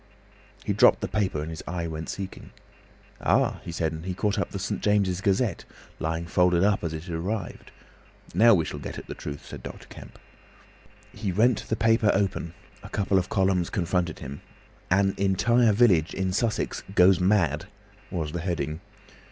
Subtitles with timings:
[0.65, 2.49] He dropped the paper, and his eye went seeking.
[3.23, 4.81] "Ah!" he said, and caught up the St.
[4.81, 5.63] James' Gazette,
[5.99, 7.69] lying folded up as it arrived.
[8.33, 9.85] "Now we shall get at the truth," said Dr.
[9.89, 10.17] Kemp.
[11.13, 14.41] He rent the paper open; a couple of columns confronted him.
[14.89, 17.67] "An Entire Village in Sussex goes Mad"
[18.09, 18.81] was the heading.